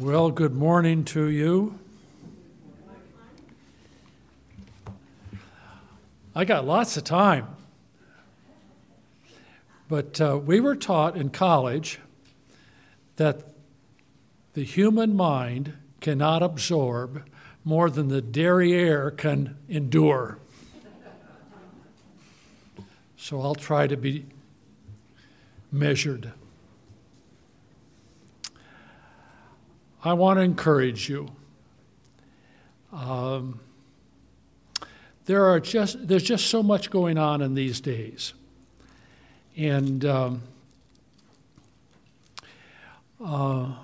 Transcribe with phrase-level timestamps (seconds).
[0.00, 1.76] Well, good morning to you.
[6.36, 7.48] I got lots of time.
[9.88, 11.98] But uh, we were taught in college
[13.16, 13.42] that
[14.54, 17.24] the human mind cannot absorb
[17.64, 20.38] more than the derriere can endure.
[23.16, 24.26] So I'll try to be
[25.72, 26.34] measured.
[30.08, 31.28] I want to encourage you.
[32.94, 33.60] Um,
[35.26, 38.32] there are just there's just so much going on in these days,
[39.54, 40.42] and um,
[43.22, 43.74] uh,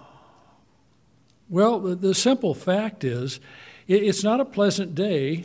[1.51, 3.39] well, the, the, simple fact is,
[3.87, 5.45] it, it's not a pleasant day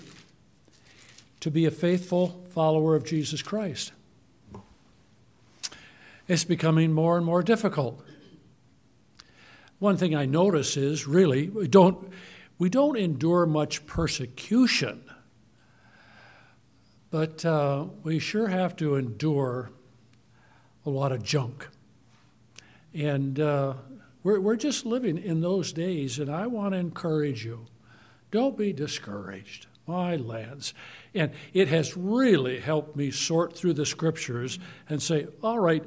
[1.41, 3.91] to be a faithful follower of Jesus Christ.
[6.29, 8.01] It's becoming more and more difficult.
[9.79, 12.11] One thing I notice is really we don't,
[12.57, 15.03] we don't endure much persecution,
[17.09, 19.71] but uh, we sure have to endure
[20.85, 21.69] a lot of junk.
[22.93, 23.75] And uh,
[24.21, 27.67] we're, we're just living in those days, and I want to encourage you
[28.31, 29.67] don't be discouraged.
[29.87, 30.75] My lads.
[31.15, 35.83] And it has really helped me sort through the scriptures and say, all right,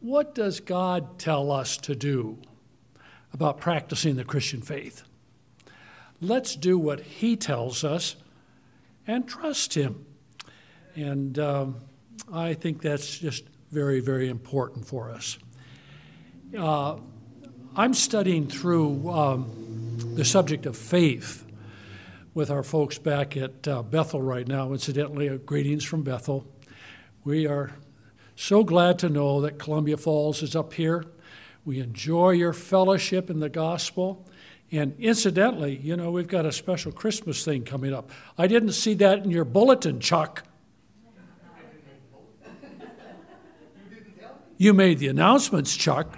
[0.00, 2.38] what does God tell us to do?
[3.32, 5.04] About practicing the Christian faith.
[6.20, 8.16] Let's do what He tells us
[9.06, 10.06] and trust Him.
[10.94, 11.76] And um,
[12.32, 15.38] I think that's just very, very important for us.
[16.56, 16.98] Uh,
[17.74, 21.44] I'm studying through um, the subject of faith
[22.34, 24.72] with our folks back at uh, Bethel right now.
[24.72, 26.46] Incidentally, uh, greetings from Bethel.
[27.24, 27.72] We are
[28.36, 31.06] so glad to know that Columbia Falls is up here
[31.64, 34.26] we enjoy your fellowship in the gospel.
[34.70, 38.10] And incidentally, you know, we've got a special Christmas thing coming up.
[38.38, 40.44] I didn't see that in your bulletin, Chuck.
[44.56, 46.16] You made the announcements, Chuck.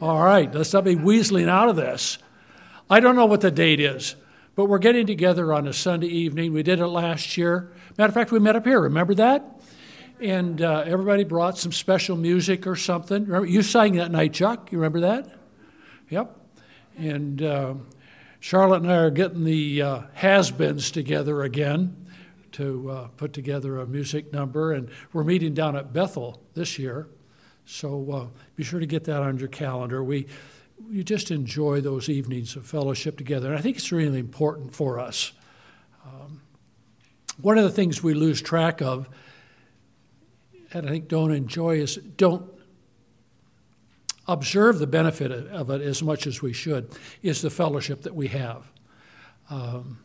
[0.00, 2.18] All right, let's not be weaseling out of this.
[2.90, 4.14] I don't know what the date is,
[4.54, 6.52] but we're getting together on a Sunday evening.
[6.52, 7.72] We did it last year.
[7.96, 8.80] Matter of fact, we met up here.
[8.80, 9.57] Remember that?
[10.20, 13.24] And uh, everybody brought some special music or something.
[13.24, 14.72] Remember, you sang that night, Chuck.
[14.72, 15.38] You remember that?
[16.10, 16.36] Yep.
[16.96, 17.74] And uh,
[18.40, 22.06] Charlotte and I are getting the uh, has-beens together again
[22.52, 27.08] to uh, put together a music number, and we're meeting down at Bethel this year.
[27.64, 30.02] So uh, be sure to get that on your calendar.
[30.02, 30.26] We
[30.88, 34.98] we just enjoy those evenings of fellowship together, and I think it's really important for
[34.98, 35.32] us.
[36.06, 36.40] Um,
[37.40, 39.08] one of the things we lose track of
[40.72, 42.48] and I think don't enjoy is don't
[44.26, 46.90] observe the benefit of it as much as we should
[47.22, 48.70] is the fellowship that we have.
[49.48, 50.00] Um,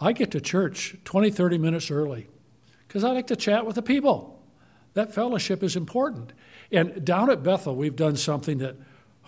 [0.00, 2.28] I get to church 20, 30 minutes early
[2.86, 4.40] because I like to chat with the people.
[4.94, 6.32] That fellowship is important.
[6.70, 8.76] And down at Bethel, we've done something that,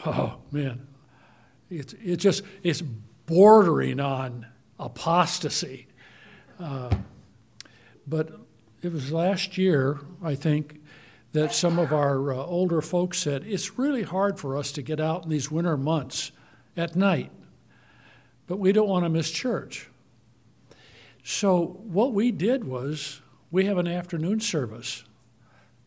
[0.07, 0.87] oh man,
[1.71, 2.83] it's, it's just, it's
[3.27, 4.47] bordering on
[4.79, 5.87] apostasy.
[6.61, 6.95] Uh,
[8.07, 8.33] but
[8.85, 10.81] it was last year, I think,
[11.33, 15.01] that some of our uh, older folks said it's really hard for us to get
[15.01, 16.31] out in these winter months
[16.77, 17.33] at night,
[18.47, 19.89] but we don't want to miss church.
[21.23, 25.05] So, what we did was we have an afternoon service.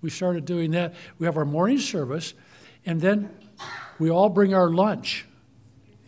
[0.02, 0.96] We started doing that.
[1.20, 2.34] We have our morning service,
[2.86, 3.30] and then
[4.00, 5.26] we all bring our lunch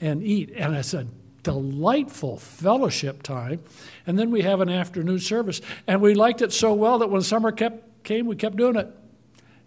[0.02, 0.52] and eat.
[0.56, 1.08] And it's a
[1.44, 3.62] delightful fellowship time.
[4.06, 5.62] And then we have an afternoon service.
[5.88, 8.88] And we liked it so well that when summer kept, came, we kept doing it.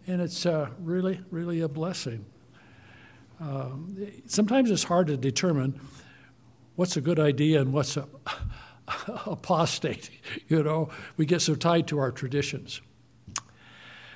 [0.07, 2.25] And it's uh, really, really a blessing.
[3.41, 3.97] Um,
[4.27, 5.81] sometimes it's hard to determine
[6.77, 8.07] what's a good idea and what's a,
[9.27, 10.11] apostate.
[10.49, 12.81] You know, we get so tied to our traditions.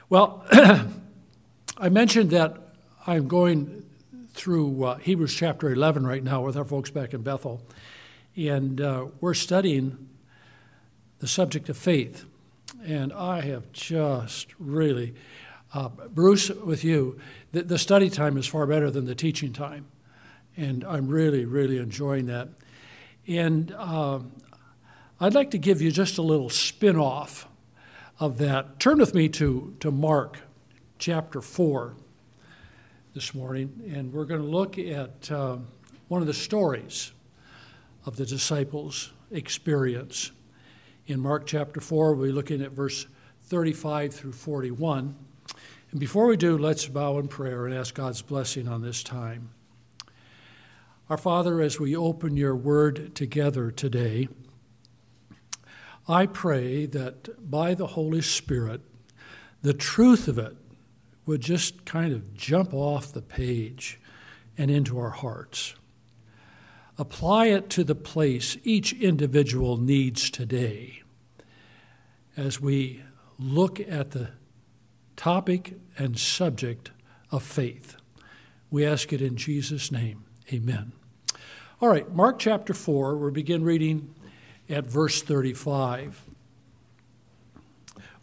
[0.08, 0.44] Well,
[1.78, 2.74] I mentioned that
[3.06, 3.85] I'm going
[4.36, 7.62] through uh, Hebrews chapter 11 right now with our folks back in Bethel.
[8.36, 10.08] And uh, we're studying
[11.18, 12.26] the subject of faith.
[12.84, 15.14] And I have just really,
[15.72, 17.18] uh, Bruce, with you,
[17.52, 19.86] the, the, study time is far better than the teaching time.
[20.56, 22.50] And I'm really, really enjoying that.
[23.26, 24.32] And um,
[25.18, 27.48] I'd like to give you just a little spin off
[28.20, 28.78] of that.
[28.78, 30.40] Turn with me to, to Mark
[30.98, 31.96] chapter 4
[33.16, 35.56] this morning, and we're going to look at uh,
[36.08, 37.12] one of the stories
[38.04, 40.32] of the disciples' experience.
[41.06, 43.06] In Mark chapter 4, we'll be looking at verse
[43.44, 45.16] 35 through 41.
[45.92, 49.48] And before we do, let's bow in prayer and ask God's blessing on this time.
[51.08, 54.28] Our Father, as we open your word together today,
[56.06, 58.82] I pray that by the Holy Spirit,
[59.62, 60.54] the truth of it
[61.26, 64.00] would just kind of jump off the page
[64.56, 65.74] and into our hearts.
[66.98, 71.02] Apply it to the place each individual needs today
[72.36, 73.02] as we
[73.38, 74.30] look at the
[75.16, 76.90] topic and subject
[77.30, 77.96] of faith.
[78.70, 80.24] We ask it in Jesus' name.
[80.52, 80.92] Amen.
[81.80, 84.14] All right, Mark chapter 4, we'll begin reading
[84.68, 86.22] at verse 35.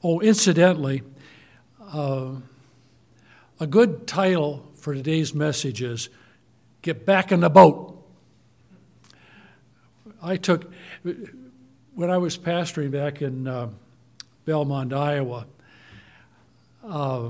[0.04, 1.04] Oh, incidentally,
[1.80, 2.32] uh,
[3.60, 6.10] a good title for today's message is
[6.82, 8.04] Get Back in the Boat.
[10.22, 10.72] I took,
[11.94, 13.70] when I was pastoring back in uh,
[14.48, 15.46] Belmond, Iowa,
[16.84, 17.30] uh,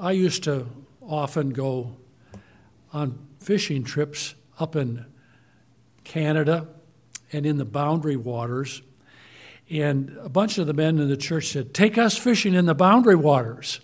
[0.00, 0.66] I used to
[1.02, 1.96] often go
[2.92, 5.04] on fishing trips up in
[6.04, 6.68] Canada
[7.32, 8.82] and in the boundary waters.
[9.70, 12.74] And a bunch of the men in the church said, Take us fishing in the
[12.74, 13.80] boundary waters.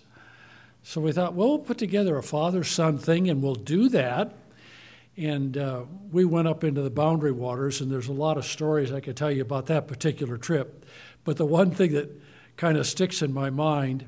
[0.87, 4.37] So we thought, well, we'll put together a father son thing and we'll do that.
[5.17, 8.91] And uh, we went up into the boundary waters, and there's a lot of stories
[8.91, 10.85] I could tell you about that particular trip.
[11.23, 12.11] But the one thing that
[12.55, 14.05] kind of sticks in my mind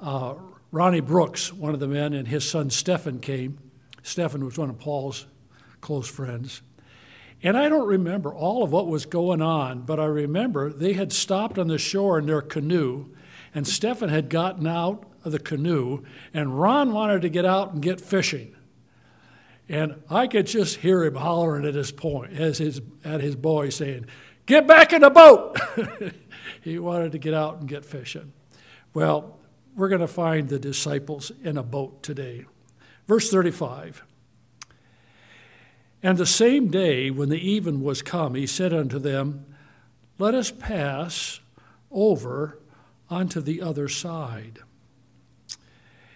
[0.00, 0.34] uh,
[0.72, 3.58] Ronnie Brooks, one of the men, and his son Stephen came.
[4.02, 5.26] Stephen was one of Paul's
[5.80, 6.60] close friends.
[7.40, 11.12] And I don't remember all of what was going on, but I remember they had
[11.12, 13.14] stopped on the shore in their canoe,
[13.54, 16.02] and Stephen had gotten out of the canoe,
[16.32, 18.54] and Ron wanted to get out and get fishing.
[19.68, 23.68] And I could just hear him hollering at his point, as his, at his boy
[23.68, 24.06] saying,
[24.46, 25.56] Get back in the boat!
[26.62, 28.32] he wanted to get out and get fishing.
[28.94, 29.38] Well,
[29.76, 32.46] we're going to find the disciples in a boat today.
[33.06, 34.02] Verse 35
[36.02, 39.46] And the same day, when the even was come, he said unto them,
[40.18, 41.38] Let us pass
[41.92, 42.58] over
[43.08, 44.60] unto the other side.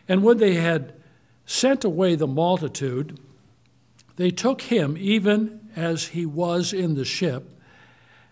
[0.09, 0.95] And when they had
[1.47, 3.19] sent away the multitude,
[4.17, 7.51] they took him even as he was in the ship,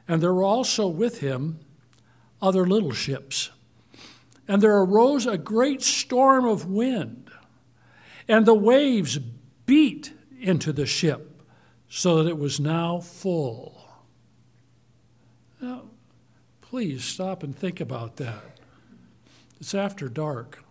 [0.07, 1.59] and there were also with him
[2.41, 3.51] other little ships.
[4.47, 7.31] And there arose a great storm of wind,
[8.29, 9.19] and the waves
[9.67, 11.43] beat into the ship,
[11.89, 13.89] so that it was now full.
[15.61, 15.83] Now,
[16.61, 18.59] please stop and think about that.
[19.61, 20.65] It's after dark.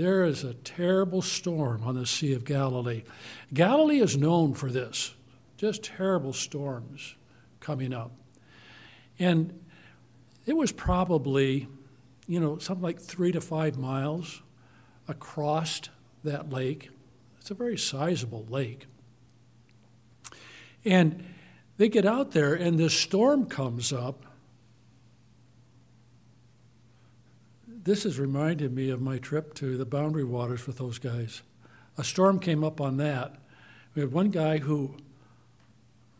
[0.00, 3.02] There is a terrible storm on the Sea of Galilee.
[3.52, 5.14] Galilee is known for this,
[5.58, 7.16] just terrible storms
[7.60, 8.10] coming up.
[9.18, 9.62] And
[10.46, 11.68] it was probably
[12.26, 14.40] you know, something like three to five miles
[15.06, 15.82] across
[16.24, 16.88] that lake.
[17.38, 18.86] It's a very sizable lake.
[20.82, 21.24] And
[21.76, 24.24] they get out there, and this storm comes up.
[27.82, 31.40] This has reminded me of my trip to the Boundary Waters with those guys.
[31.96, 33.36] A storm came up on that.
[33.94, 34.96] We had one guy who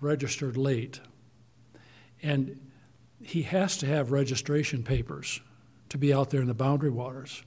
[0.01, 1.01] registered late,
[2.23, 2.59] and
[3.23, 5.41] he has to have registration papers
[5.91, 7.43] to be out there in the boundary waters.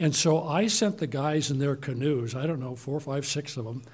[0.00, 3.56] And so I sent the guys in their canoes, I don't know, four, five, six
[3.56, 3.84] of them,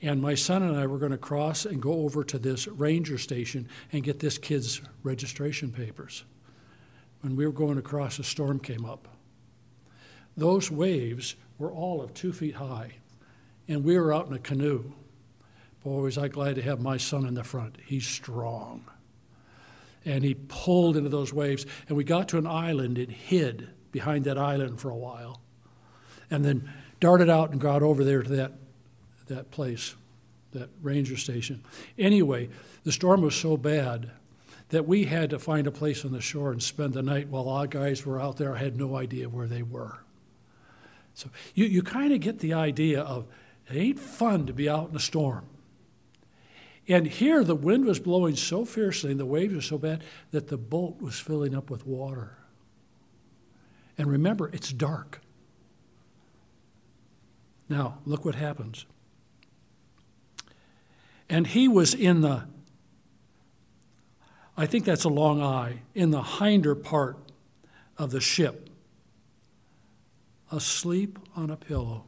[0.00, 3.18] and my son and I were going to cross and go over to this ranger
[3.18, 6.24] station and get this kid's registration papers.
[7.22, 9.08] When we were going across, a storm came up.
[10.36, 12.92] Those waves were all of two feet high,
[13.66, 14.92] and we were out in a canoe.
[15.82, 17.76] Boy, was I glad to have my son in the front.
[17.86, 18.84] He's strong
[20.04, 21.66] and he pulled into those waves.
[21.88, 25.40] And we got to an island and hid behind that island for a while,
[26.30, 28.52] and then darted out and got over there to that,
[29.28, 29.94] that place,
[30.52, 31.62] that ranger station.
[31.98, 32.48] Anyway,
[32.84, 34.10] the storm was so bad
[34.72, 37.46] that we had to find a place on the shore and spend the night while
[37.46, 38.56] our guys were out there.
[38.56, 40.02] I had no idea where they were.
[41.12, 43.26] So you, you kind of get the idea of
[43.68, 45.44] it ain't fun to be out in a storm.
[46.88, 50.48] And here the wind was blowing so fiercely and the waves were so bad that
[50.48, 52.38] the boat was filling up with water.
[53.98, 55.20] And remember, it's dark.
[57.68, 58.86] Now, look what happens.
[61.28, 62.44] And he was in the,
[64.56, 67.16] I think that's a long eye, in the hinder part
[67.96, 68.68] of the ship,
[70.50, 72.04] asleep on a pillow.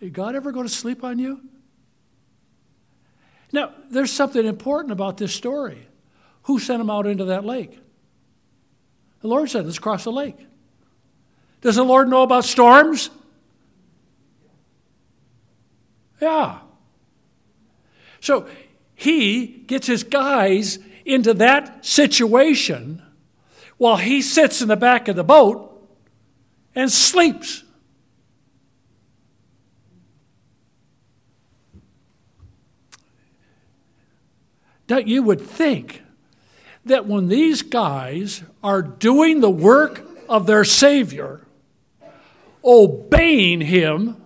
[0.00, 1.40] Did God ever go to sleep on you?
[3.52, 5.86] Now, there's something important about this story.
[6.44, 7.78] Who sent him out into that lake?
[9.20, 10.36] The Lord said, let's cross the lake.
[11.60, 13.10] Does the Lord know about storms?
[16.20, 16.60] Yeah.
[18.20, 18.48] So
[19.00, 23.02] he gets his guys into that situation
[23.78, 25.88] while he sits in the back of the boat
[26.74, 27.64] and sleeps.
[34.86, 36.02] Now, you would think
[36.84, 41.46] that when these guys are doing the work of their Savior,
[42.62, 44.22] obeying Him,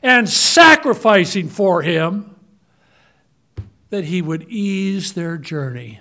[0.00, 2.29] and sacrificing for Him,
[3.90, 6.00] that He would ease their journey.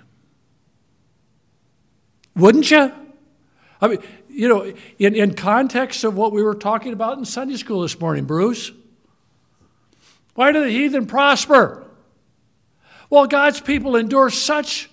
[2.35, 2.93] Wouldn't you?
[3.81, 7.57] I mean, you know, in, in context of what we were talking about in Sunday
[7.57, 8.71] school this morning, Bruce,
[10.35, 11.85] why do the heathen prosper?
[13.09, 14.89] Well, God's people endure such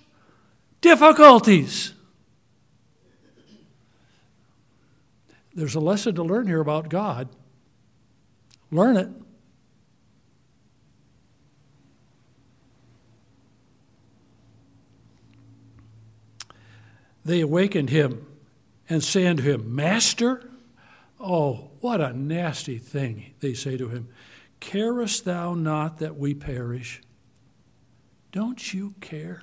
[0.80, 1.92] difficulties.
[5.54, 7.28] There's a lesson to learn here about God.
[8.70, 9.08] Learn it.
[17.26, 18.25] They awakened him
[18.88, 20.49] and say unto him, Master?
[21.18, 24.09] Oh, what a nasty thing, they say to him.
[24.61, 27.02] Carest thou not that we perish?
[28.30, 29.42] Don't you care?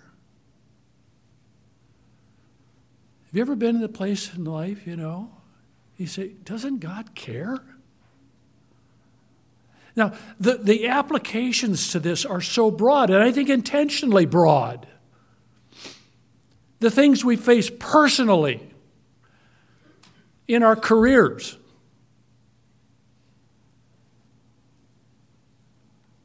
[3.26, 5.32] Have you ever been in a place in life, you know?
[5.98, 7.60] You say, doesn't God care?
[9.94, 14.88] Now, the, the applications to this are so broad, and I think intentionally broad.
[16.84, 18.60] The things we face personally
[20.50, 21.58] in our careers.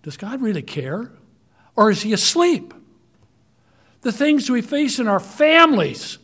[0.03, 1.13] Does God really care?
[1.77, 2.75] Or is He asleep?
[4.01, 6.19] The things we face in our families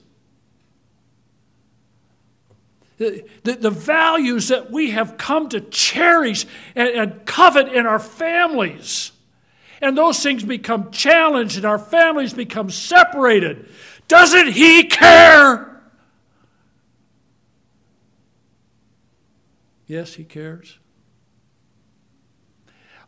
[2.97, 7.99] the, the, the, values that we have come to cherish and, and covet in our
[8.01, 9.13] families.
[9.81, 13.69] And those things become challenged and our families become separated.
[14.09, 15.83] Doesn't He care?
[19.87, 20.79] Yes, He cares.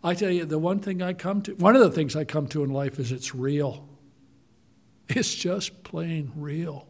[0.03, 2.47] I tell you, the one thing I come to, one of the things I come
[2.49, 3.89] to in life is it's real.
[5.09, 6.87] It's just plain real.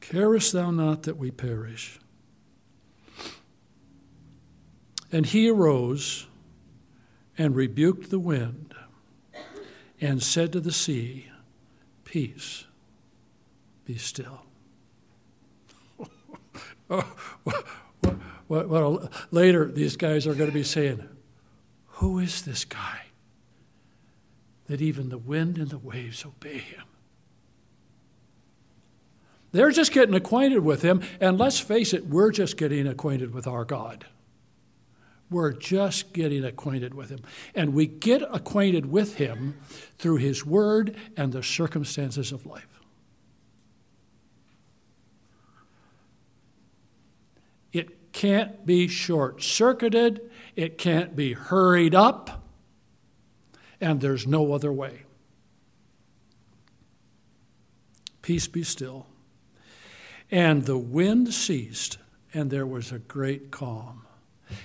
[0.00, 1.98] Carest thou not that we perish?
[5.10, 6.26] And he arose
[7.38, 8.74] and rebuked the wind
[10.00, 11.28] and said to the sea,
[12.04, 12.64] Peace,
[13.84, 14.42] be still.
[18.48, 21.08] well, later, these guys are going to be saying,
[21.86, 23.06] Who is this guy
[24.66, 26.84] that even the wind and the waves obey him?
[29.52, 33.46] They're just getting acquainted with him, and let's face it, we're just getting acquainted with
[33.46, 34.04] our God.
[35.30, 37.20] We're just getting acquainted with him.
[37.54, 39.58] And we get acquainted with him
[39.98, 42.80] through his word and the circumstances of life.
[47.72, 52.44] It can't be short circuited, it can't be hurried up,
[53.80, 55.02] and there's no other way.
[58.22, 59.06] Peace be still.
[60.30, 61.98] And the wind ceased,
[62.32, 64.03] and there was a great calm.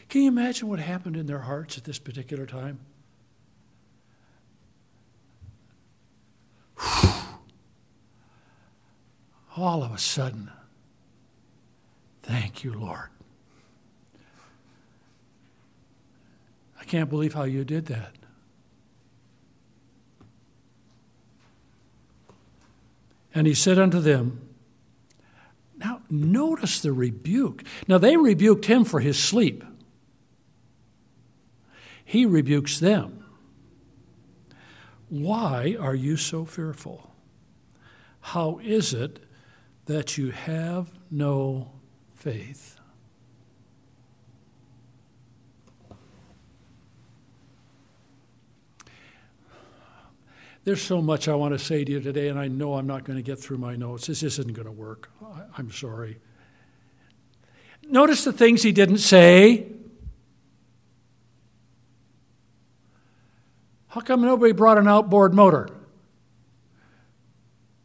[0.09, 2.79] Can you imagine what happened in their hearts at this particular time?
[9.57, 10.51] All of a sudden,
[12.23, 13.09] thank you, Lord.
[16.79, 18.15] I can't believe how you did that.
[23.33, 24.41] And he said unto them,
[25.77, 27.63] now, notice the rebuke.
[27.87, 29.63] Now, they rebuked him for his sleep,
[32.09, 33.23] he rebukes them.
[35.09, 37.11] Why are you so fearful?
[38.19, 39.19] How is it
[39.85, 41.69] that you have no
[42.15, 42.79] faith?
[50.63, 53.03] There's so much I want to say to you today, and I know I'm not
[53.03, 54.07] going to get through my notes.
[54.07, 55.11] This isn't going to work.
[55.55, 56.17] I'm sorry.
[57.87, 59.67] Notice the things he didn't say.
[63.89, 65.69] How come nobody brought an outboard motor?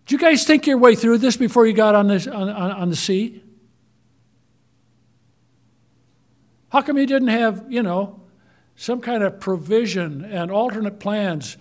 [0.07, 2.71] Did you guys think your way through this before you got on, this, on, on,
[2.71, 3.43] on the sea?
[6.69, 8.21] How come you didn't have, you know,
[8.77, 11.57] some kind of provision and alternate plans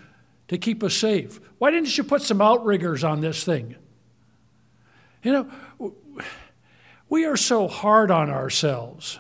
[0.47, 1.39] to keep us safe.
[1.57, 3.75] Why didn't you put some outriggers on this thing?
[5.23, 5.31] You
[5.79, 5.93] know,
[7.09, 9.19] we are so hard on ourselves.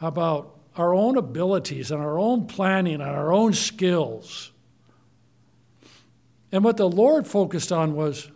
[0.00, 4.52] about our own abilities and our own planning and our own skills.
[6.50, 8.30] And what the Lord focused on was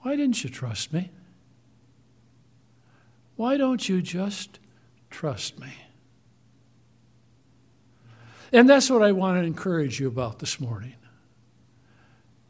[0.00, 1.10] why didn't you trust me?
[3.36, 4.58] Why don't you just
[5.10, 5.72] trust me?
[8.52, 10.94] And that's what I want to encourage you about this morning.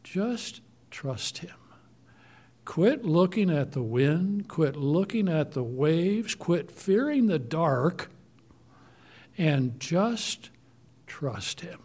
[0.03, 1.51] Just trust Him.
[2.65, 8.09] Quit looking at the wind, quit looking at the waves, quit fearing the dark,
[9.39, 10.49] and just
[11.07, 11.79] trust Him.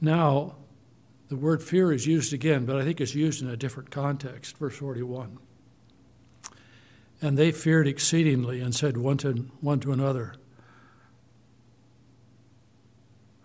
[0.00, 0.54] Now,
[1.28, 4.56] the word fear is used again, but I think it's used in a different context.
[4.56, 5.38] Verse 41.
[7.20, 10.34] And they feared exceedingly and said one to, one to another,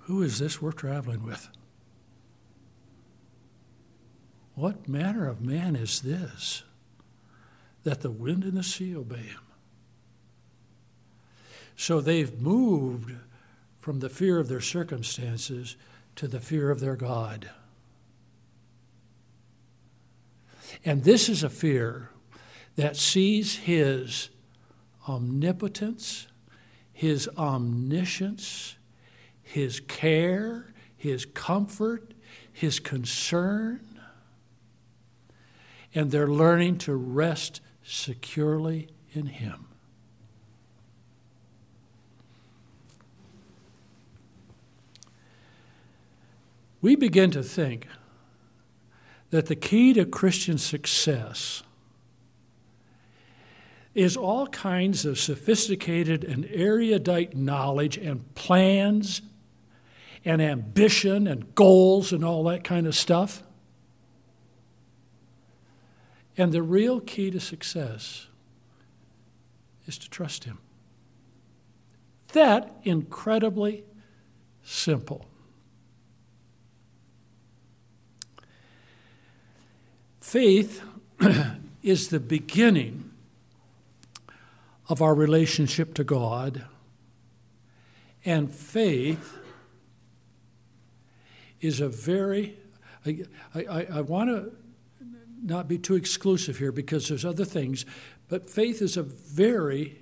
[0.01, 1.49] Who is this we're traveling with?
[4.53, 6.63] What manner of man is this
[7.83, 9.41] that the wind and the sea obey him?
[11.75, 13.13] So they've moved
[13.77, 15.77] from the fear of their circumstances
[16.15, 17.49] to the fear of their God.
[20.83, 22.09] And this is a fear
[22.75, 24.29] that sees his
[25.07, 26.27] omnipotence,
[26.91, 28.75] his omniscience,
[29.41, 32.13] his care, his comfort,
[32.51, 33.79] his concern.
[35.93, 39.65] And they're learning to rest securely in him.
[46.81, 47.87] We begin to think
[49.29, 51.63] that the key to Christian success
[53.95, 59.21] is all kinds of sophisticated and erudite knowledge and plans
[60.23, 63.43] and ambition and goals and all that kind of stuff.
[66.37, 68.27] And the real key to success
[69.87, 70.59] is to trust Him.
[72.33, 73.83] That incredibly
[74.63, 75.25] simple.
[80.19, 80.83] Faith
[81.81, 83.11] is the beginning
[84.89, 86.65] of our relationship to God.
[88.25, 89.37] And faith
[91.61, 92.57] is a very,
[93.05, 93.23] I,
[93.55, 94.51] I, I want to
[95.41, 97.85] not be too exclusive here because there's other things,
[98.27, 99.97] but faith is a very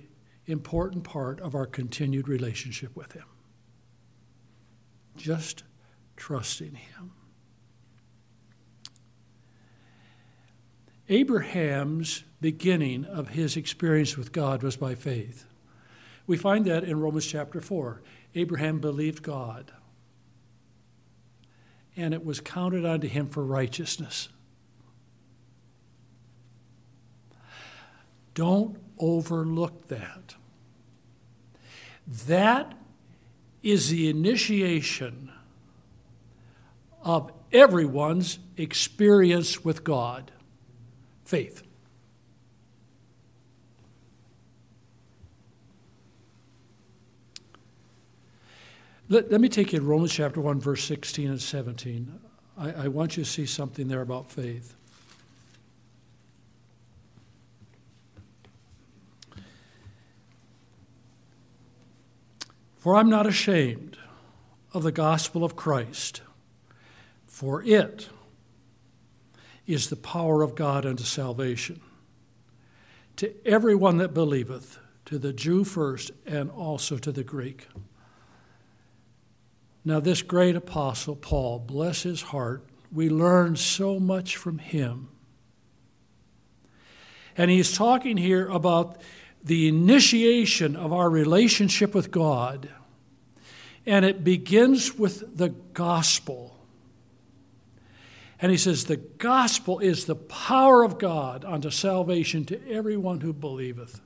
[0.46, 3.26] important part of our continued relationship with Him.
[5.16, 5.64] Just
[6.16, 7.12] trusting Him.
[11.08, 15.44] Abraham's beginning of his experience with God was by faith.
[16.26, 18.02] We find that in Romans chapter 4.
[18.34, 19.72] Abraham believed God,
[21.96, 24.28] and it was counted unto him for righteousness.
[28.36, 30.34] Don't overlook that.
[32.26, 32.76] That
[33.62, 35.32] is the initiation
[37.02, 40.32] of everyone's experience with God
[41.24, 41.62] faith.
[49.08, 52.20] Let, let me take you to Romans chapter 1, verse 16 and 17.
[52.58, 54.76] I, I want you to see something there about faith.
[62.86, 63.98] For I'm not ashamed
[64.72, 66.22] of the gospel of Christ,
[67.26, 68.08] for it
[69.66, 71.80] is the power of God unto salvation
[73.16, 77.66] to everyone that believeth, to the Jew first, and also to the Greek.
[79.84, 85.08] Now, this great apostle, Paul, bless his heart, we learn so much from him.
[87.36, 89.02] And he's talking here about
[89.42, 92.68] the initiation of our relationship with God.
[93.84, 96.56] And it begins with the gospel.
[98.40, 103.32] And he says, The gospel is the power of God unto salvation to everyone who
[103.32, 104.00] believeth.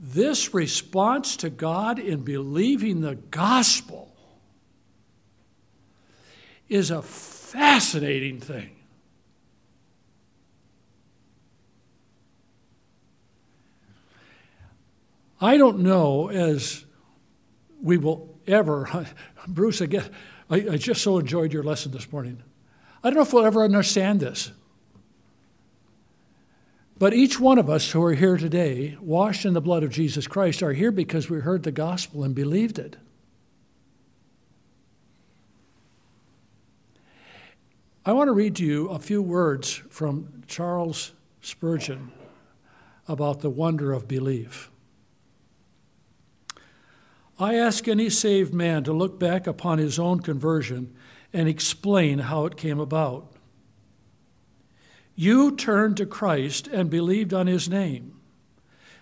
[0.00, 4.14] This response to God in believing the gospel
[6.68, 8.77] is a fascinating thing.
[15.40, 16.84] I don't know as
[17.80, 19.06] we will ever,
[19.48, 20.10] Bruce, again,
[20.50, 22.42] I, I just so enjoyed your lesson this morning.
[23.02, 24.50] I don't know if we'll ever understand this.
[26.98, 30.26] But each one of us who are here today, washed in the blood of Jesus
[30.26, 32.96] Christ, are here because we heard the gospel and believed it.
[38.04, 42.10] I want to read to you a few words from Charles Spurgeon
[43.06, 44.70] about the wonder of belief.
[47.38, 50.94] I ask any saved man to look back upon his own conversion
[51.32, 53.32] and explain how it came about.
[55.14, 58.20] You turned to Christ and believed on his name.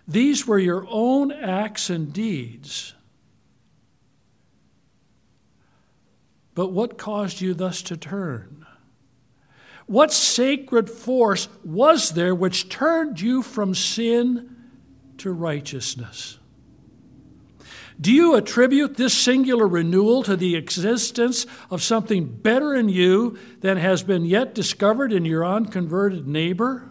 [0.08, 2.94] These were your own acts and deeds.
[6.54, 8.66] But what caused you thus to turn?
[9.86, 14.56] What sacred force was there which turned you from sin
[15.18, 16.38] to righteousness?
[17.98, 23.78] Do you attribute this singular renewal to the existence of something better in you than
[23.78, 26.90] has been yet discovered in your unconverted neighbor?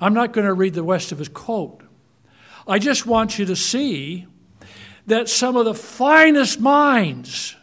[0.00, 1.82] I'm not going to read the rest of his quote.
[2.66, 4.26] I just want you to see
[5.06, 7.56] that some of the finest minds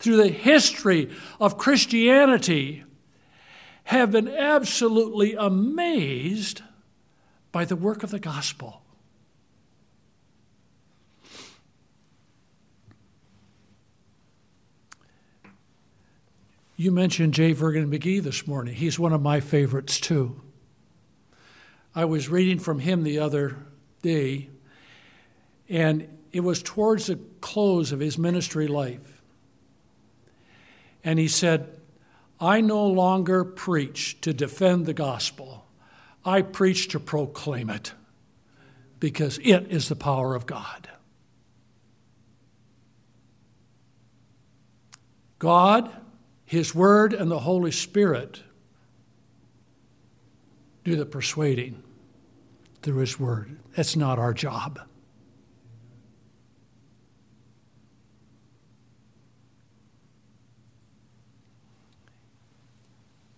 [0.00, 2.84] through the history of Christianity
[3.84, 6.62] have been absolutely amazed
[7.52, 8.82] by the work of the gospel.
[16.78, 17.52] You mentioned J.
[17.52, 18.74] Vernon McGee this morning.
[18.74, 20.42] He's one of my favorites, too.
[21.94, 23.56] I was reading from him the other
[24.02, 24.50] day,
[25.70, 29.22] and it was towards the close of his ministry life.
[31.02, 31.80] And he said,
[32.38, 35.64] I no longer preach to defend the gospel,
[36.26, 37.94] I preach to proclaim it
[39.00, 40.88] because it is the power of God.
[45.38, 45.90] God
[46.46, 48.42] his Word and the Holy Spirit
[50.84, 51.82] do the persuading
[52.82, 53.58] through His Word.
[53.74, 54.78] That's not our job.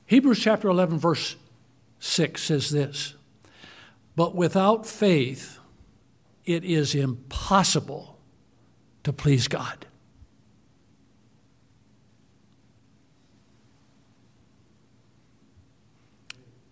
[0.05, 1.37] Hebrews chapter 11, verse
[2.01, 3.14] 6 says this
[4.14, 5.59] But without faith,
[6.44, 8.18] it is impossible
[9.05, 9.88] to please God.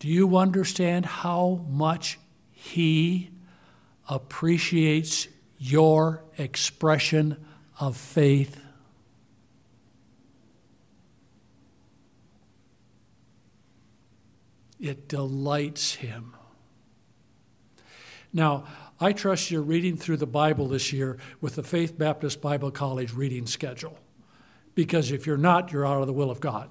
[0.07, 2.21] Do you understand how much
[2.53, 3.31] He
[4.09, 5.27] appreciates
[5.59, 7.45] your expression
[7.81, 8.61] of faith?
[14.79, 16.37] It delights Him.
[18.33, 18.63] Now,
[19.01, 23.13] I trust you're reading through the Bible this year with the Faith Baptist Bible College
[23.13, 23.99] reading schedule.
[24.77, 26.71] Because if you're not, you're out of the will of God.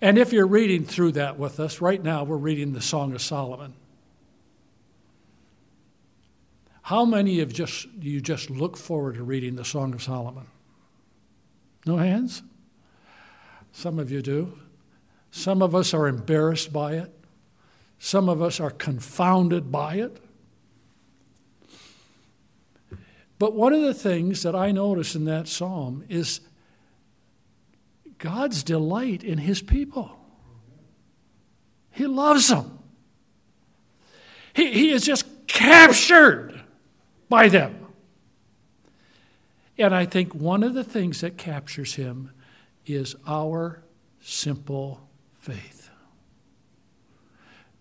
[0.00, 3.22] And if you're reading through that with us, right now we're reading the Song of
[3.22, 3.74] Solomon.
[6.82, 10.46] How many of just you just look forward to reading the Song of Solomon?
[11.84, 12.42] No hands?
[13.72, 14.58] Some of you do.
[15.30, 17.12] Some of us are embarrassed by it.
[17.98, 20.18] Some of us are confounded by it.
[23.38, 26.40] But one of the things that I notice in that psalm is
[28.18, 30.16] God's delight in his people.
[31.90, 32.78] He loves them.
[34.54, 36.60] He, he is just captured
[37.28, 37.86] by them.
[39.78, 42.32] And I think one of the things that captures him
[42.86, 43.82] is our
[44.20, 45.90] simple faith.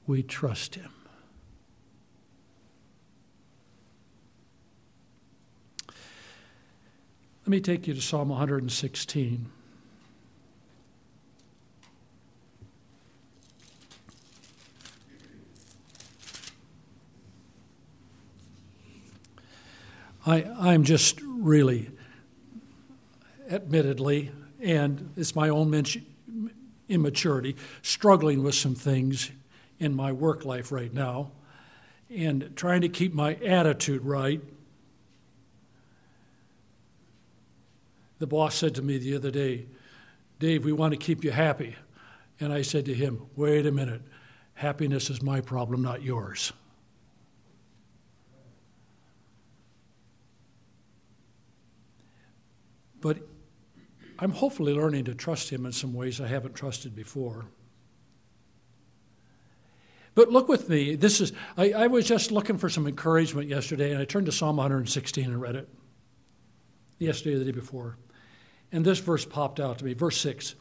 [0.05, 0.91] We trust him.
[5.87, 9.51] Let me take you to Psalm 116.
[20.25, 21.91] I, I'm just really,
[23.49, 25.85] admittedly, and it's my own
[26.89, 29.31] immaturity, struggling with some things
[29.79, 31.31] in my work life right now
[32.09, 34.41] and trying to keep my attitude right.
[38.19, 39.65] The boss said to me the other day,
[40.39, 41.75] Dave, we want to keep you happy.
[42.39, 44.01] And I said to him, wait a minute,
[44.55, 46.51] happiness is my problem, not yours.
[53.05, 53.19] But
[54.17, 57.45] I'm hopefully learning to trust him in some ways I haven't trusted before.
[60.15, 60.95] But look with me.
[60.95, 64.31] This is I, I, was just looking for some encouragement yesterday, and I turned to
[64.31, 65.69] Psalm 116 and read it.
[66.97, 67.95] Yesterday or the day before.
[68.71, 69.93] And this verse popped out to me.
[69.93, 70.55] Verse 6.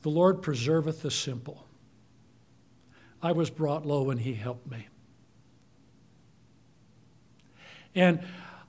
[0.00, 1.66] The Lord preserveth the simple.
[3.20, 4.88] I was brought low and he helped me.
[7.94, 8.24] And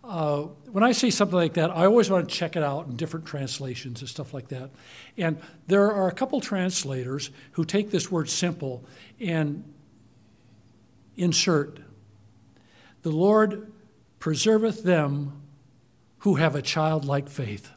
[0.07, 0.41] uh,
[0.71, 3.25] when I see something like that, I always want to check it out in different
[3.25, 4.69] translations and stuff like that.
[5.17, 8.83] And there are a couple translators who take this word simple
[9.19, 9.63] and
[11.17, 11.79] insert
[13.01, 13.71] the Lord
[14.19, 15.41] preserveth them
[16.19, 17.69] who have a childlike faith.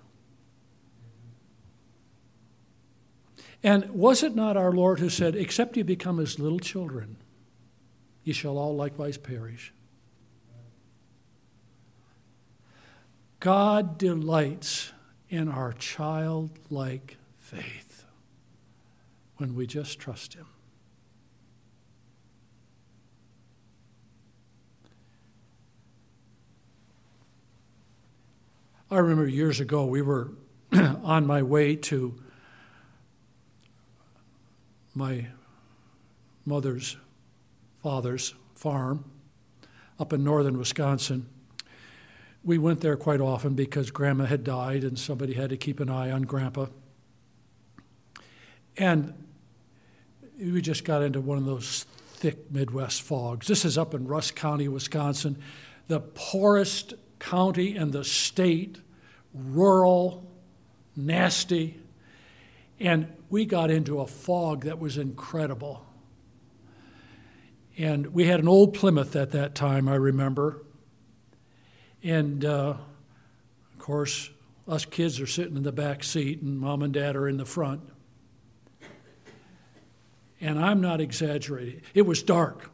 [3.62, 7.16] And was it not our Lord who said, Except you become as little children,
[8.22, 9.72] ye shall all likewise perish?
[13.40, 14.92] God delights
[15.28, 18.04] in our childlike faith
[19.36, 20.46] when we just trust Him.
[28.90, 30.32] I remember years ago, we were
[30.72, 32.18] on my way to
[34.94, 35.26] my
[36.46, 36.96] mother's
[37.82, 39.04] father's farm
[40.00, 41.28] up in northern Wisconsin.
[42.44, 45.90] We went there quite often because Grandma had died and somebody had to keep an
[45.90, 46.66] eye on Grandpa.
[48.76, 49.12] And
[50.40, 51.84] we just got into one of those
[52.18, 53.46] thick Midwest fogs.
[53.48, 55.38] This is up in Rusk County, Wisconsin,
[55.88, 58.78] the poorest county in the state,
[59.34, 60.30] rural,
[60.96, 61.80] nasty.
[62.78, 65.84] And we got into a fog that was incredible.
[67.76, 70.62] And we had an old Plymouth at that time, I remember.
[72.02, 72.74] And uh,
[73.72, 74.30] of course,
[74.66, 77.44] us kids are sitting in the back seat, and mom and dad are in the
[77.44, 77.80] front.
[80.40, 82.70] And I'm not exaggerating, it was dark.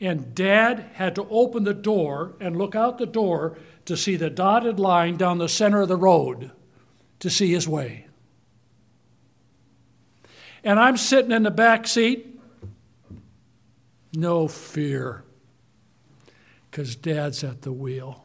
[0.00, 4.30] And dad had to open the door and look out the door to see the
[4.30, 6.52] dotted line down the center of the road
[7.18, 8.06] to see his way.
[10.62, 12.40] And I'm sitting in the back seat,
[14.12, 15.24] no fear,
[16.70, 18.24] because dad's at the wheel.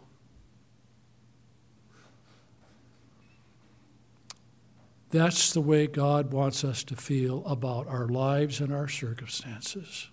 [5.12, 10.10] That's the way God wants us to feel about our lives and our circumstances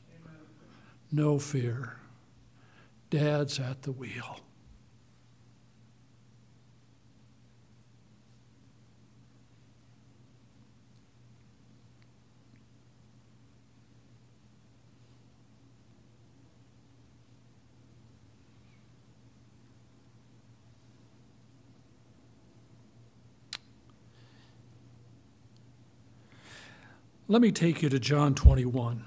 [1.13, 1.97] no fear.
[3.11, 4.41] Dad's at the wheel.
[27.31, 29.05] Let me take you to John 21.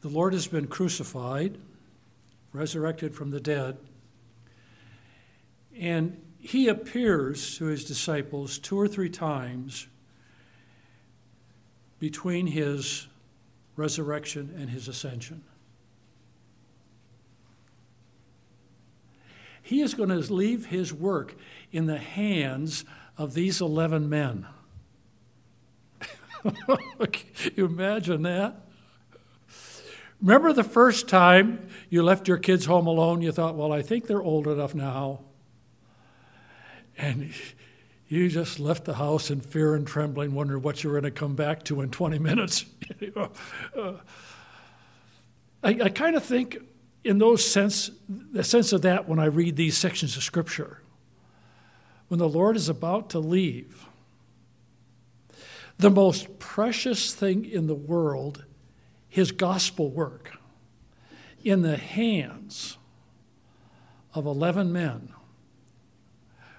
[0.00, 1.58] The Lord has been crucified,
[2.54, 3.76] resurrected from the dead,
[5.78, 9.86] and he appears to his disciples two or three times
[11.98, 13.06] between his
[13.76, 15.44] resurrection and his ascension.
[19.62, 21.34] He is going to leave his work
[21.72, 22.84] in the hands
[23.18, 24.46] of these 11 men.
[27.12, 28.66] Can you imagine that?
[30.22, 33.22] Remember the first time you left your kids home alone?
[33.22, 35.20] You thought, well, I think they're old enough now.
[36.96, 37.32] And
[38.08, 41.18] you just left the house in fear and trembling, wondering what you were going to
[41.18, 42.64] come back to in 20 minutes.
[43.76, 43.98] I,
[45.62, 46.58] I kind of think,
[47.02, 50.82] in those sense, the sense of that when I read these sections of Scripture,
[52.08, 53.86] when the Lord is about to leave,
[55.78, 58.44] the most precious thing in the world
[59.08, 60.32] his gospel work
[61.42, 62.76] in the hands
[64.14, 65.12] of 11 men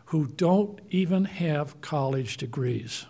[0.08, 3.06] who don't even have college degrees.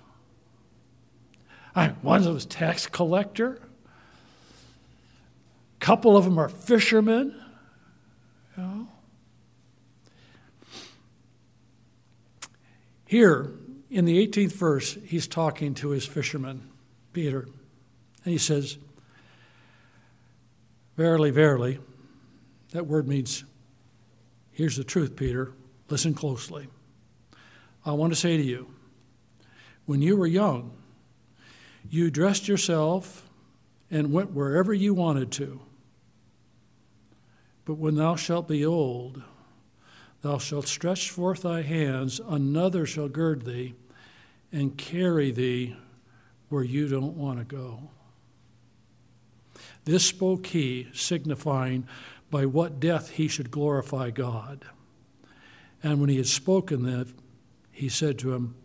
[1.76, 3.62] I, one was tax collector.
[5.76, 7.40] A couple of them are fishermen.
[8.56, 8.88] You know.
[13.06, 13.52] Here,
[13.92, 16.68] in the 18th verse, he's talking to his fisherman,
[17.14, 17.42] Peter,
[18.26, 18.80] and he says,
[20.96, 21.78] Verily, verily,
[22.72, 23.44] that word means,
[24.52, 25.54] here's the truth, Peter.
[25.90, 26.68] Listen closely.
[27.88, 28.68] I want to say to you,
[29.86, 30.74] when you were young,
[31.90, 33.30] you dressed yourself
[33.90, 35.62] and went wherever you wanted to.
[37.64, 39.24] But when thou shalt be old,
[40.22, 43.74] thou shalt stretch forth thy hands, another shall gird thee
[44.52, 45.78] and carry thee
[46.50, 47.90] where you don't want to go.
[49.86, 51.88] This spoke he, signifying
[52.30, 54.66] by what death he should glorify God.
[55.82, 57.08] And when he had spoken that,
[57.78, 58.56] he said to him,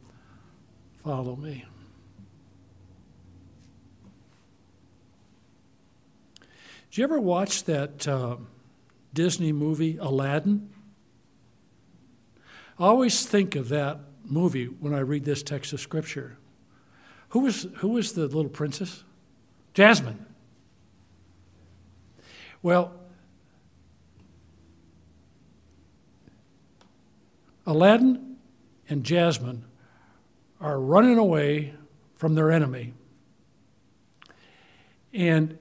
[1.05, 1.67] Follow me.
[6.91, 8.37] Did you ever watch that uh,
[9.13, 10.71] Disney movie, Aladdin?
[12.79, 16.39] I always think of that movie when I read this text of Scripture.
[17.31, 19.05] Who was, who was the little princess?
[19.75, 20.25] Jasmine.
[22.63, 22.95] Well,
[27.67, 28.32] Aladdin
[28.93, 29.65] and Jasmine
[30.61, 31.73] are running away
[32.15, 32.93] from their enemy.
[35.15, 35.59] And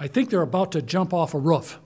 [0.00, 1.78] I think they're about to jump off a roof.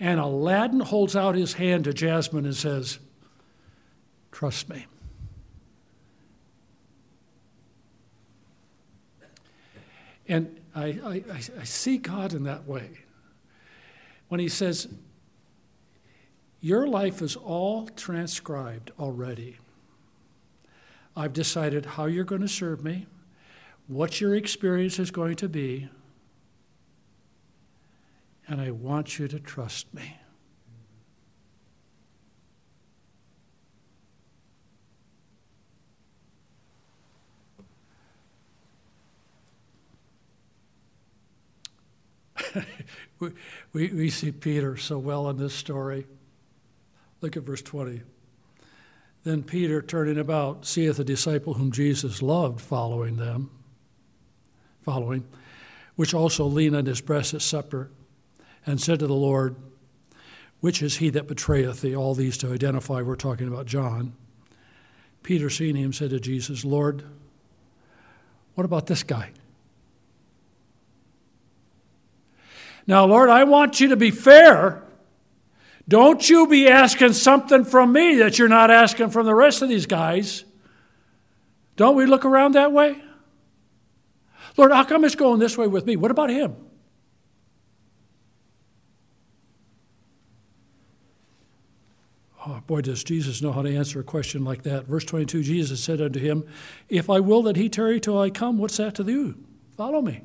[0.00, 3.00] And Aladdin holds out his hand to Jasmine and says,
[4.30, 4.86] Trust me.
[10.28, 11.22] And I, I,
[11.58, 12.90] I, see God in that way.
[14.28, 14.86] When He says,
[16.60, 19.58] Your life is all transcribed already.
[21.14, 23.06] I've decided how you're going to serve me,
[23.86, 25.88] what your experience is going to be,
[28.48, 30.16] and I want you to trust me.
[43.18, 43.30] we,
[43.72, 46.06] we, we see Peter so well in this story.
[47.20, 48.02] Look at verse 20.
[49.24, 53.50] Then Peter, turning about, seeth a disciple whom Jesus loved following them,
[54.82, 55.26] following,
[55.96, 57.90] which also leaned on his breast at supper,
[58.64, 59.56] and said to the Lord,
[60.60, 61.96] Which is he that betrayeth thee?
[61.96, 64.14] All these to identify, we're talking about John.
[65.22, 67.02] Peter, seeing him, said to Jesus, Lord,
[68.54, 69.30] what about this guy?
[72.86, 74.82] Now, Lord, I want you to be fair.
[75.88, 79.70] Don't you be asking something from me that you're not asking from the rest of
[79.70, 80.44] these guys.
[81.76, 83.00] Don't we look around that way?
[84.58, 85.96] Lord, how come it's going this way with me?
[85.96, 86.56] What about him?
[92.46, 94.86] Oh, boy, does Jesus know how to answer a question like that.
[94.86, 96.46] Verse 22 Jesus said unto him,
[96.88, 99.38] If I will that he tarry till I come, what's that to you?
[99.76, 100.22] Follow me.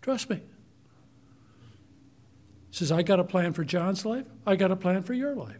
[0.00, 0.40] Trust me.
[2.70, 5.34] He says, I got a plan for John's life, I got a plan for your
[5.34, 5.58] life.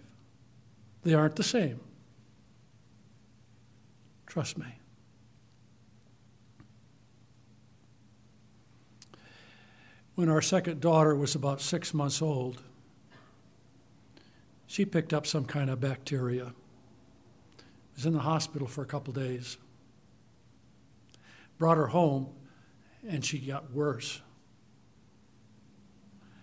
[1.02, 1.80] They aren't the same.
[4.26, 4.66] Trust me.
[10.14, 12.62] When our second daughter was about six months old,
[14.66, 16.52] she picked up some kind of bacteria.
[17.96, 19.56] Was in the hospital for a couple days.
[21.58, 22.28] Brought her home,
[23.08, 24.20] and she got worse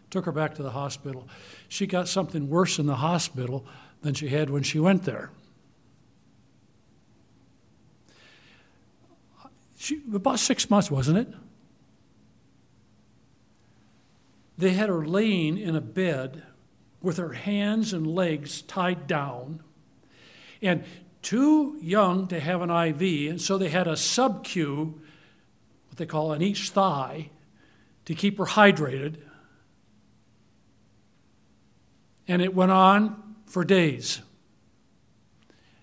[0.10, 1.28] took her back to the hospital.
[1.68, 3.66] She got something worse in the hospital
[4.02, 5.32] than she had when she went there.
[9.78, 11.28] She, about six months, wasn't it?
[14.58, 16.44] They had her laying in a bed
[17.02, 19.62] with her hands and legs tied down
[20.62, 20.84] and
[21.22, 25.00] too young to have an IV, and so they had a sub Q,
[25.90, 27.30] what they call on each thigh,
[28.06, 29.18] to keep her hydrated.
[32.28, 34.22] And it went on for days.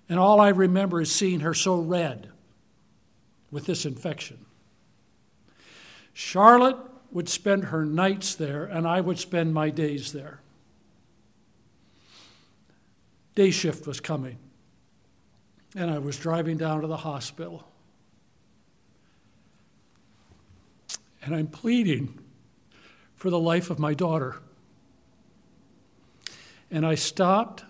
[0.09, 2.29] And all I remember is seeing her so red
[3.51, 4.45] with this infection.
[6.13, 6.77] Charlotte
[7.11, 10.41] would spend her nights there, and I would spend my days there.
[13.35, 14.39] Day shift was coming,
[15.75, 17.67] and I was driving down to the hospital.
[21.23, 22.19] And I'm pleading
[23.17, 24.37] for the life of my daughter.
[26.75, 27.65] And I stopped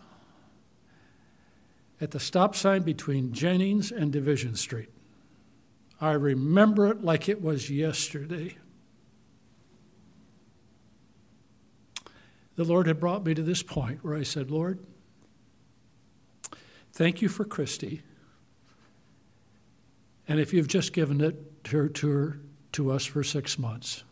[2.00, 4.88] at the stop sign between Jennings and Division Street.
[6.00, 8.56] I remember it like it was yesterday.
[12.56, 14.78] The Lord had brought me to this point where I said, Lord,
[16.94, 18.00] thank you for Christy.
[20.26, 22.40] And if you've just given it to to,
[22.72, 24.02] to us for six months,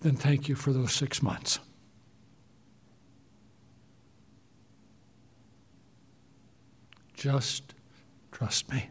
[0.00, 1.58] then thank you for those six months.
[7.20, 7.74] Just
[8.32, 8.88] trust me.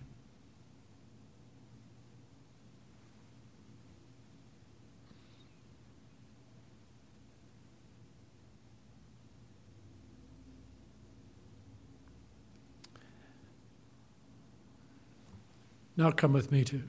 [15.97, 16.83] Now come with me to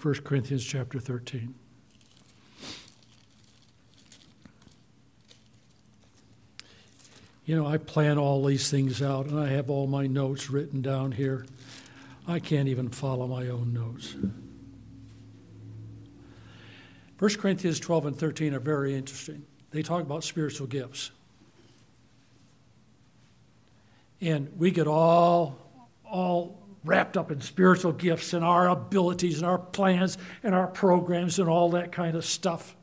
[0.00, 1.54] 1 Corinthians chapter 13.
[7.46, 10.82] You know, I plan all these things out and I have all my notes written
[10.82, 11.46] down here.
[12.26, 14.16] I can't even follow my own notes.
[17.20, 19.46] 1 Corinthians 12 and 13 are very interesting.
[19.70, 21.12] They talk about spiritual gifts.
[24.20, 25.56] And we get all,
[26.04, 31.38] all wrapped up in spiritual gifts and our abilities and our plans and our programs
[31.38, 32.74] and all that kind of stuff.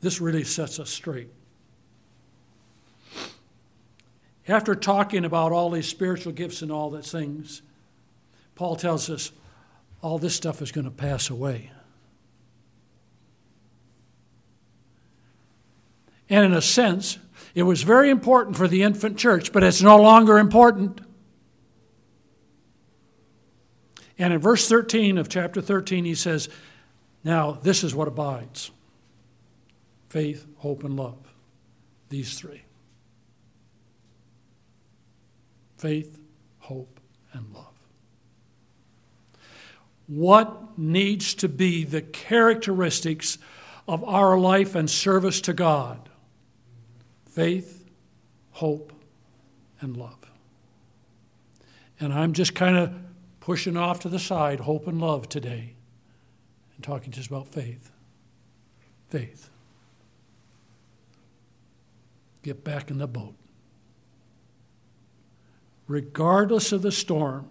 [0.00, 1.28] This really sets us straight.
[4.48, 7.62] After talking about all these spiritual gifts and all these things,
[8.54, 9.32] Paul tells us
[10.02, 11.70] all this stuff is going to pass away.
[16.28, 17.18] And in a sense,
[17.54, 21.00] it was very important for the infant church, but it's no longer important.
[24.18, 26.48] And in verse 13 of chapter 13, he says,
[27.24, 28.70] Now this is what abides
[30.10, 31.32] faith, hope, and love.
[32.10, 32.64] These three
[35.78, 36.18] faith,
[36.58, 37.00] hope,
[37.32, 37.64] and love.
[40.06, 43.38] What needs to be the characteristics
[43.88, 46.10] of our life and service to God?
[47.24, 47.88] Faith,
[48.50, 48.92] hope,
[49.80, 50.30] and love.
[51.98, 52.92] And I'm just kind of
[53.40, 55.74] pushing off to the side hope and love today
[56.74, 57.90] and talking just about faith.
[59.08, 59.48] Faith.
[62.42, 63.34] Get back in the boat.
[65.86, 67.48] Regardless of the storm,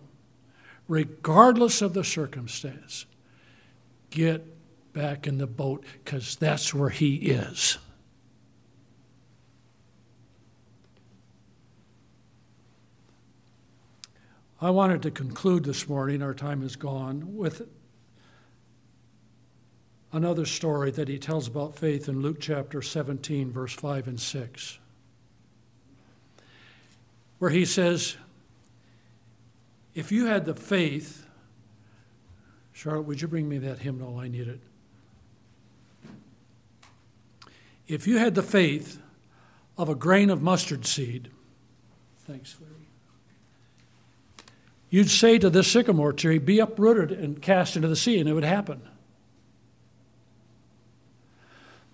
[0.88, 3.06] regardless of the circumstance,
[4.10, 4.46] get
[4.94, 7.78] back in the boat because that's where He is.
[14.62, 17.62] I wanted to conclude this morning, our time is gone, with
[20.12, 24.80] another story that he tells about faith in Luke chapter 17, verse 5 and 6,
[27.38, 28.18] where he says,
[29.93, 31.26] If you had the faith,
[32.74, 34.18] Charlotte, would you bring me that hymnal?
[34.18, 34.60] I need it.
[37.88, 38.99] If you had the faith
[39.78, 41.30] of a grain of mustard seed,
[42.26, 42.80] thanks, Larry
[44.89, 48.34] You'd say to this sycamore tree, Be uprooted and cast into the sea, and it
[48.34, 48.82] would happen.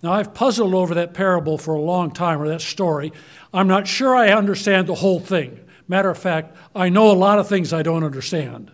[0.02, 3.12] Now, I've puzzled over that parable for a long time, or that story.
[3.54, 5.60] I'm not sure I understand the whole thing.
[5.88, 8.72] Matter of fact, I know a lot of things I don't understand.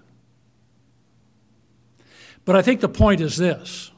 [2.43, 3.91] But I think the point is this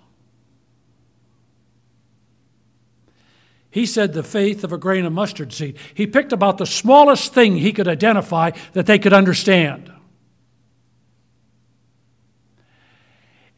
[3.73, 5.79] He said the faith of a grain of mustard seed.
[5.95, 9.91] He picked about the smallest thing he could identify that they could understand.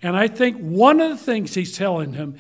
[0.01, 2.38] And I think one of the things he's telling him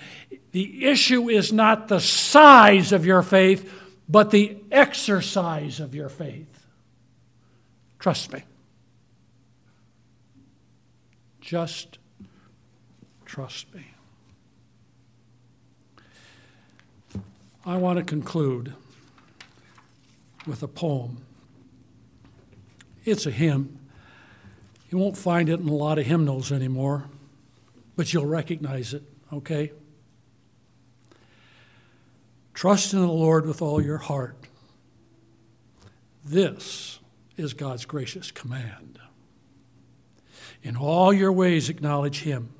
[0.55, 3.69] the issue is not the size of your faith,
[4.07, 6.65] but the exercise of your faith.
[7.99, 8.41] Trust me.
[11.41, 11.97] Just
[13.25, 13.85] trust me.
[17.65, 18.73] I want to conclude
[20.47, 21.17] with a poem.
[23.03, 23.77] It's a hymn.
[24.89, 27.09] You won't find it in a lot of hymnals anymore
[27.95, 29.71] but you'll recognize it, okay?
[32.55, 34.37] Trust in the Lord with all your heart.
[36.23, 36.99] This
[37.35, 38.97] is God's gracious command.
[40.63, 42.53] In all your ways acknowledge Him,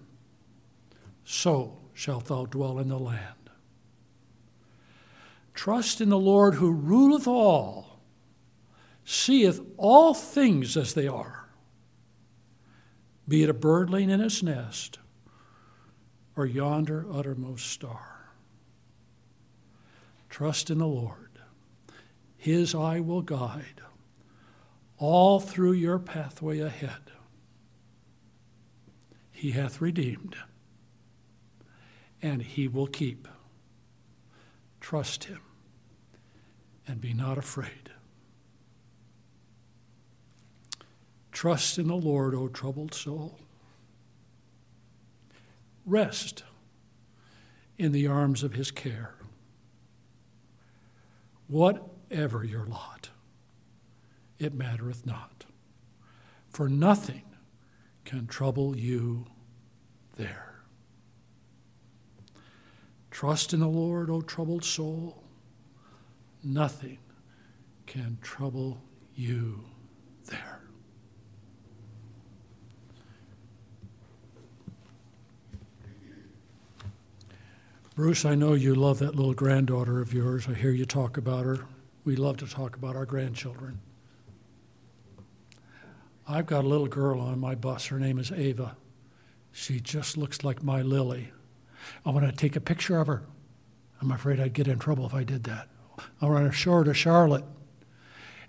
[1.24, 3.50] so shalt thou dwell in the land.
[5.54, 8.02] Trust in the Lord who ruleth all,
[9.06, 11.48] seeth all things as they are,
[13.30, 15.00] be it a birdling in its nest
[16.36, 18.15] or yonder uttermost star.
[20.36, 21.40] Trust in the Lord.
[22.36, 23.80] His eye will guide
[24.98, 27.10] all through your pathway ahead.
[29.32, 30.36] He hath redeemed,
[32.22, 33.30] and he will keep.
[34.82, 35.40] Trust him,
[36.86, 37.92] and be not afraid.
[41.32, 43.40] Trust in the Lord, O troubled soul.
[45.86, 46.44] Rest
[47.78, 49.16] in the arms of his care.
[51.48, 53.10] Whatever your lot,
[54.40, 55.46] it mattereth not,
[56.50, 57.24] for nothing
[58.04, 59.26] can trouble you
[60.16, 60.64] there.
[63.12, 65.24] Trust in the Lord, O troubled soul.
[66.44, 66.98] Nothing
[67.86, 68.82] can trouble
[69.16, 69.64] you
[70.26, 70.65] there.
[77.96, 80.48] Bruce, I know you love that little granddaughter of yours.
[80.50, 81.60] I hear you talk about her.
[82.04, 83.80] We love to talk about our grandchildren.
[86.28, 87.86] I've got a little girl on my bus.
[87.86, 88.76] Her name is Ava.
[89.54, 91.32] She just looks like my Lily.
[92.06, 93.24] I want to take a picture of her.
[94.02, 95.70] I'm afraid I'd get in trouble if I did that.
[96.22, 97.46] I show her to Charlotte.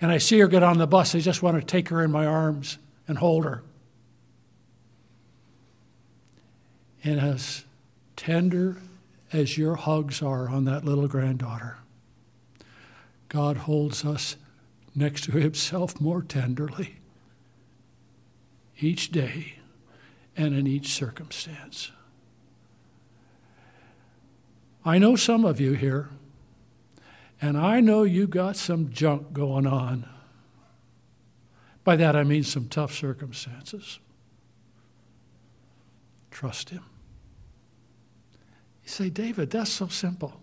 [0.01, 1.15] And I see her get on the bus.
[1.15, 3.63] I just want to take her in my arms and hold her.
[7.05, 7.65] And as
[8.17, 8.79] tender
[9.37, 11.77] as your hugs are on that little granddaughter,
[13.29, 14.37] God holds us
[14.95, 16.97] next to Himself more tenderly
[18.81, 19.59] each day
[20.37, 21.93] and in each circumstance.
[24.87, 26.09] I know some of you here,
[27.43, 30.09] and I know you got some junk going on.
[31.85, 33.99] By that I mean some tough circumstances.
[36.31, 36.85] Trust Him.
[38.87, 40.41] You say, David, that's so simple.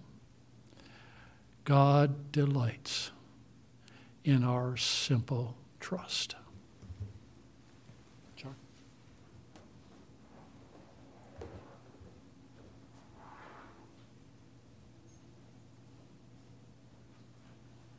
[1.64, 3.12] God delights
[4.26, 6.36] in our simple trust.